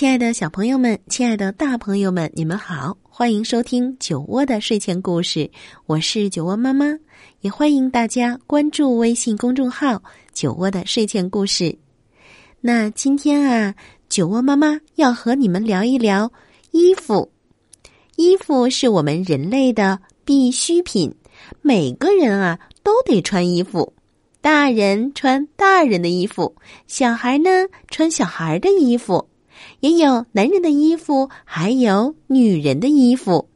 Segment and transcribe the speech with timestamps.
[0.00, 5.50] 亲爱的小朋友们，亲爱的大朋友们，你们好，欢迎收听酒窝的睡前故事，
[5.84, 6.86] 我是酒窝妈妈，
[7.42, 11.76] 也欢迎大家关注微信公众号“酒窝的睡前故事”。
[12.62, 13.74] 那今天啊，
[14.08, 16.32] 酒窝妈妈要和你们聊一聊
[16.70, 17.30] 衣服。
[18.16, 21.14] 衣服是我们人类的必需品，
[21.60, 23.92] 每个人啊都得穿衣服。
[24.40, 27.50] 大人穿大人的衣服，小孩呢
[27.90, 29.28] 穿小孩的衣服，
[29.80, 33.48] 也有男人的衣服，还有女人的衣服。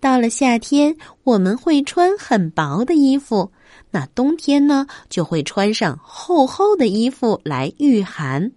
[0.00, 3.50] 到了夏天，我们会穿很薄的衣服；
[3.90, 8.52] 那冬天呢，就会穿上厚厚的衣服来御寒。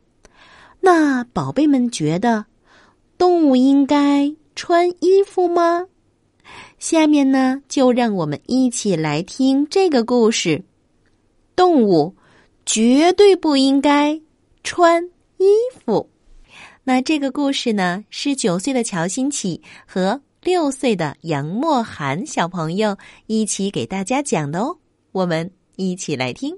[0.81, 2.45] 那宝贝们觉得，
[3.17, 5.86] 动物应该穿衣服吗？
[6.80, 10.64] 下面呢，就让我们一起来听这个故事。
[11.56, 12.16] 动物
[12.66, 14.22] 绝对不应该
[14.64, 15.04] 穿
[15.38, 15.45] 衣
[15.84, 16.09] 服。
[16.89, 24.73] 那这个故事呢，是九岁的乔新启和六岁的杨墨涵小朋友一起给大家讲的哦。
[25.11, 26.58] 我们一起来听。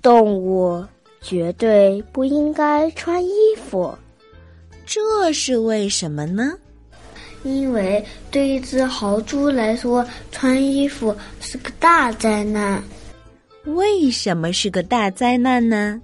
[0.00, 0.82] 动物
[1.20, 3.30] 绝对不应该穿衣
[3.68, 3.94] 服，
[4.86, 6.54] 这是为什么呢？
[7.44, 12.82] 因为对一只豪猪来说，穿衣服是个大灾难。
[13.64, 16.00] 为什么是个大灾难呢？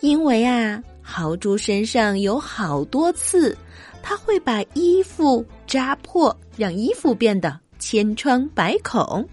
[0.00, 3.56] 因为啊，豪猪身上有好多刺，
[4.02, 9.26] 它会把衣服扎破，让衣服变得千疮百孔。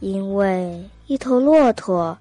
[0.00, 2.16] 因为一头骆驼，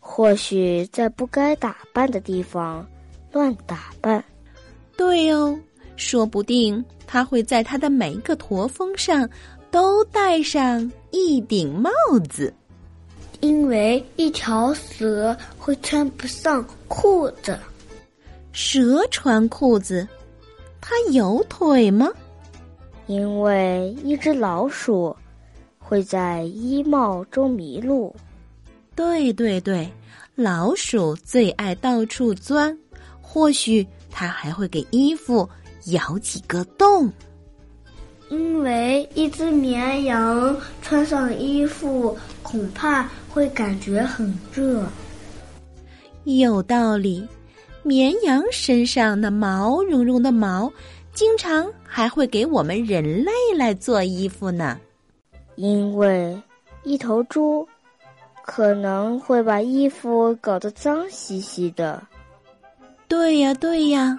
[0.00, 2.86] 或许在不该打扮的地方
[3.32, 4.22] 乱打扮。
[4.96, 5.58] 对哦，
[5.96, 9.28] 说不定它会在它的每一个驼峰上
[9.70, 11.90] 都戴上一顶帽
[12.30, 12.52] 子。
[13.40, 17.58] 因为一条蛇会穿不上裤子，
[18.52, 20.06] 蛇穿裤子，
[20.80, 22.08] 它有腿吗？
[23.08, 25.14] 因为一只老鼠
[25.78, 28.14] 会在衣帽中迷路，
[28.94, 29.90] 对对对，
[30.36, 32.78] 老鼠最爱到处钻，
[33.20, 35.48] 或许它还会给衣服
[35.86, 37.10] 咬几个洞。
[38.28, 44.82] 因为一只绵羊穿上衣服恐怕会感觉很热。
[46.24, 47.28] 有道理，
[47.82, 50.72] 绵羊身上那毛茸茸的毛，
[51.12, 54.78] 经常还会给我们人类来做衣服呢。
[55.56, 56.40] 因为
[56.84, 57.68] 一头猪
[58.46, 62.02] 可能会把衣服搞得脏兮兮的。
[63.08, 64.16] 对呀，对呀，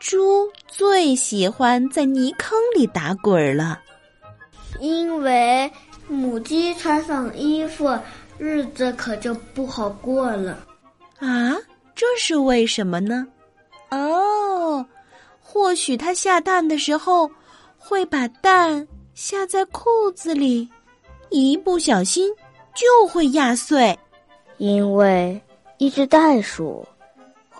[0.00, 3.78] 猪最喜欢在泥坑里打滚儿了。
[4.80, 5.70] 因为
[6.08, 7.96] 母鸡穿上衣服，
[8.38, 10.66] 日子可就不好过了。
[11.18, 11.54] 啊，
[11.94, 13.26] 这是为什么呢？
[13.90, 14.84] 哦，
[15.38, 17.30] 或许它下蛋的时候
[17.76, 20.66] 会把蛋下在裤子里，
[21.28, 22.32] 一不小心
[22.74, 23.96] 就会压碎。
[24.56, 25.38] 因为
[25.76, 26.86] 一只袋鼠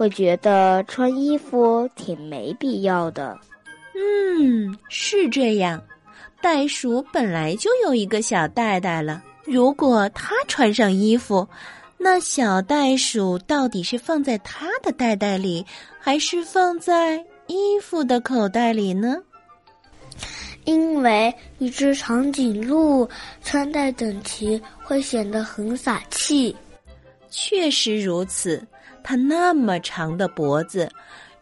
[0.00, 3.38] 会觉得穿衣服挺没必要的。
[3.94, 5.78] 嗯，是这样。
[6.40, 11.46] 袋鼠本来就有一个小袋袋了，如果它穿上衣服，
[11.98, 15.62] 那小袋鼠到底是放在它的袋袋里，
[15.98, 19.18] 还是放在衣服的口袋里呢？
[20.64, 23.06] 因为一只长颈鹿
[23.42, 26.56] 穿戴整齐会显得很傻气。
[27.28, 28.66] 确实如此，
[29.02, 30.90] 它那么长的脖子，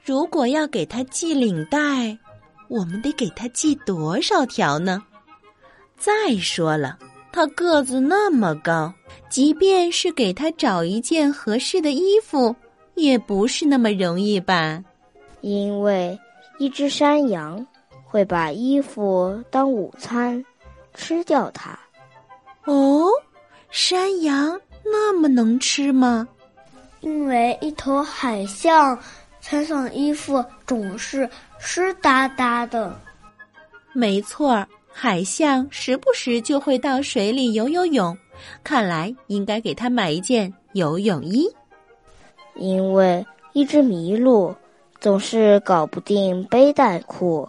[0.05, 2.16] 如果要给它系领带，
[2.69, 5.02] 我们得给它系多少条呢？
[5.96, 6.99] 再说了，
[7.32, 8.93] 它个子那么高，
[9.28, 12.55] 即便是给它找一件合适的衣服，
[12.94, 14.82] 也不是那么容易吧？
[15.40, 16.19] 因为
[16.58, 17.64] 一只山羊
[18.04, 20.44] 会把衣服当午餐，
[20.94, 21.78] 吃掉它。
[22.64, 23.08] 哦，
[23.70, 26.26] 山羊那么能吃吗？
[27.00, 28.98] 因为一头海象
[29.40, 31.28] 穿上衣服总是
[31.58, 32.98] 湿哒哒的。
[33.92, 38.16] 没错，海象时不时就会到水里游游泳，
[38.62, 41.48] 看来应该给他买一件游泳衣。
[42.54, 44.54] 因为一只麋鹿
[45.00, 47.48] 总是搞不定背带裤，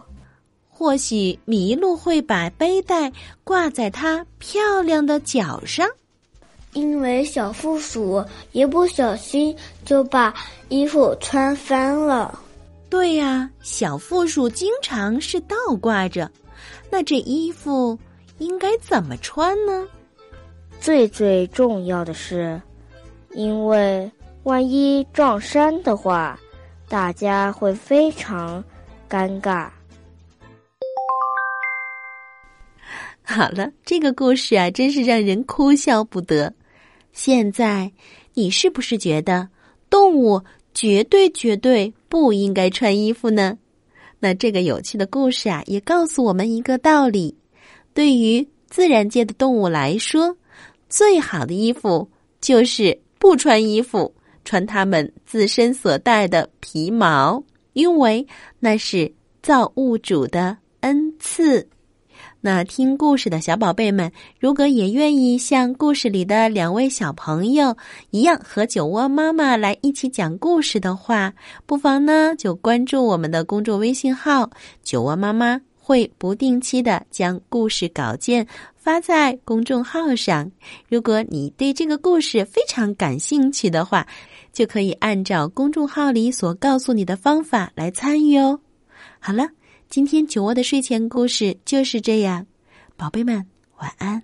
[0.68, 3.12] 或许麋鹿会把背带
[3.42, 5.88] 挂在它漂亮的脚上。
[6.72, 10.32] 因为小负鼠一不小心就把
[10.68, 12.38] 衣服穿翻了。
[12.88, 16.30] 对呀，小负鼠经常是倒挂着，
[16.90, 17.98] 那这衣服
[18.38, 19.86] 应该怎么穿呢？
[20.80, 22.60] 最最重要的是，
[23.32, 24.10] 因为
[24.44, 26.38] 万一撞衫的话，
[26.88, 28.62] 大家会非常
[29.08, 29.68] 尴尬。
[33.22, 36.52] 好了，这个故事啊，真是让人哭笑不得。
[37.12, 37.92] 现在，
[38.34, 39.48] 你是不是觉得
[39.88, 40.42] 动物
[40.74, 43.58] 绝对绝对不应该穿衣服呢？
[44.18, 47.34] 那这个有趣的故事啊，也告诉我们一个道理：
[47.94, 50.36] 对于自然界的动物来说，
[50.88, 52.08] 最好的衣服
[52.40, 54.14] 就是不穿衣服，
[54.44, 57.42] 穿它们自身所带的皮毛，
[57.72, 58.26] 因为
[58.58, 61.66] 那是造物主的恩赐。
[62.42, 67.76] 那听故事的小宝贝们，如果也愿意像故事里的两位小朋友
[68.12, 71.34] 一样和酒窝妈妈来一起讲故事的话，
[71.66, 74.48] 不妨呢就关注我们的公众微信号
[74.82, 80.50] “酒窝妈妈”，会不定期的将故事稿件发在公众号上。
[80.88, 84.06] 如果你对这个故事非常感兴趣的话，
[84.50, 88.58] 就可以按照公众号里所告诉你的方法来参与哦。
[89.18, 89.46] 好了。
[89.90, 92.46] 今天酒窝的睡前故事就是这样，
[92.96, 93.44] 宝贝们
[93.78, 94.22] 晚安。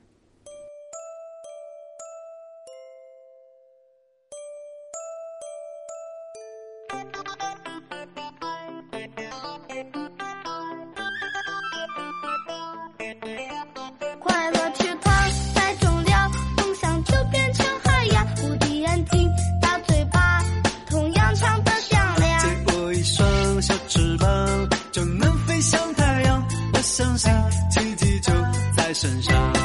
[26.96, 27.30] 相信
[27.68, 28.32] 奇迹就
[28.74, 29.34] 在身上。
[29.52, 29.60] 啦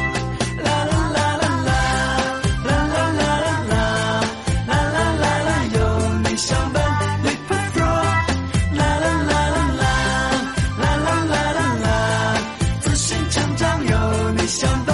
[0.65, 1.71] 啦啦啦啦
[2.65, 3.71] 啦啦啦啦
[4.67, 5.79] 啦啦啦啦，有
[6.29, 6.83] 你相伴。
[8.73, 11.87] 啦啦啦啦啦啦啦啦啦，
[12.81, 14.90] 自信成长有你相伴。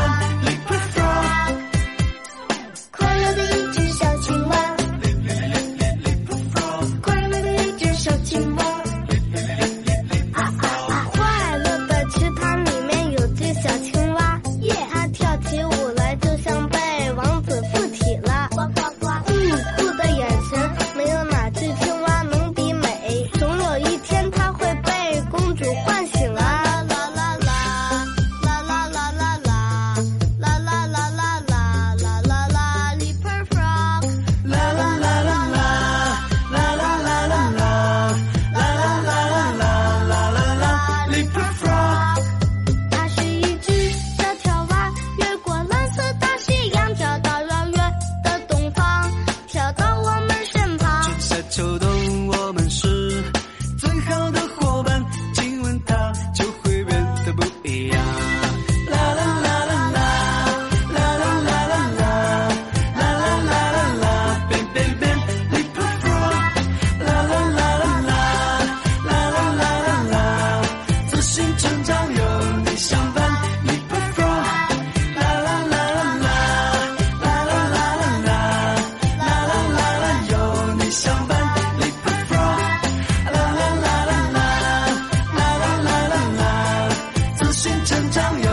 [88.17, 88.46] 참